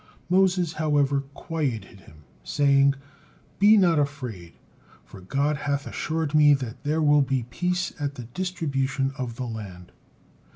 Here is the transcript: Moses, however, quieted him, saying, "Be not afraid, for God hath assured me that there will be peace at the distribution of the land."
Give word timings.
Moses, 0.31 0.73
however, 0.73 1.21
quieted 1.35 1.99
him, 1.99 2.23
saying, 2.43 2.95
"Be 3.59 3.77
not 3.77 3.99
afraid, 3.99 4.53
for 5.05 5.21
God 5.21 5.57
hath 5.57 5.85
assured 5.85 6.33
me 6.33 6.55
that 6.55 6.83
there 6.83 7.03
will 7.03 7.21
be 7.21 7.45
peace 7.51 7.93
at 7.99 8.15
the 8.15 8.23
distribution 8.23 9.13
of 9.15 9.35
the 9.35 9.45
land." 9.45 9.91